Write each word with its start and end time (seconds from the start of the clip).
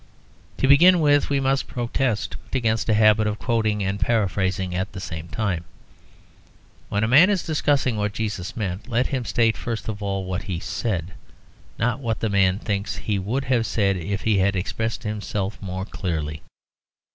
To 0.57 0.67
begin 0.67 0.99
with, 0.99 1.29
we 1.29 1.39
must 1.39 1.67
protest 1.67 2.35
against 2.53 2.89
a 2.89 2.95
habit 2.95 3.27
of 3.27 3.37
quoting 3.37 3.83
and 3.83 3.99
paraphrasing 3.99 4.73
at 4.73 4.93
the 4.93 4.99
same 4.99 5.27
time. 5.27 5.63
When 6.89 7.03
a 7.03 7.07
man 7.07 7.29
is 7.29 7.43
discussing 7.45 7.97
what 7.97 8.11
Jesus 8.11 8.57
meant, 8.57 8.87
let 8.89 9.05
him 9.13 9.25
state 9.25 9.55
first 9.55 9.87
of 9.87 10.01
all 10.01 10.25
what 10.25 10.45
He 10.49 10.59
said, 10.59 11.13
not 11.77 11.99
what 11.99 12.19
the 12.19 12.29
man 12.29 12.57
thinks 12.57 12.95
He 12.95 13.19
would 13.19 13.43
have 13.45 13.67
said 13.67 13.95
if 13.95 14.21
he 14.21 14.39
had 14.39 14.55
expressed 14.55 15.03
Himself 15.03 15.61
more 15.61 15.85
clearly. 15.85 16.41